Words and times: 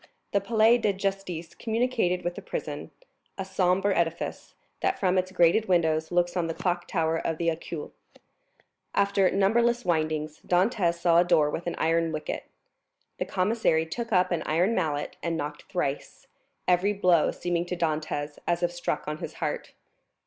The 0.31 0.41
Palais 0.41 0.79
de 0.79 0.93
Justice 0.93 1.53
communicated 1.53 2.23
with 2.23 2.33
the 2.33 2.41
prison,—a 2.41 3.45
sombre 3.45 3.95
edifice, 3.95 4.55
that 4.79 4.97
from 4.99 5.15
its 5.15 5.31
grated 5.31 5.67
windows 5.67 6.11
looks 6.11 6.35
on 6.35 6.47
the 6.47 6.55
clock 6.55 6.87
tower 6.87 7.19
of 7.19 7.37
the 7.37 7.49
Accoules. 7.51 7.91
After 8.95 9.29
numberless 9.29 9.85
windings, 9.85 10.39
Dantès 10.41 10.95
saw 10.97 11.19
a 11.19 11.23
door 11.23 11.51
with 11.51 11.67
an 11.67 11.75
iron 11.77 12.11
wicket. 12.11 12.45
The 13.19 13.25
commissary 13.25 13.85
took 13.85 14.11
up 14.11 14.31
an 14.31 14.41
iron 14.47 14.73
mallet 14.73 15.17
and 15.21 15.37
knocked 15.37 15.65
thrice, 15.71 16.25
every 16.67 16.93
blow 16.93 17.29
seeming 17.29 17.67
to 17.67 17.77
Dantès 17.77 18.39
as 18.47 18.63
if 18.63 18.71
struck 18.71 19.07
on 19.07 19.19
his 19.19 19.35
heart. 19.35 19.73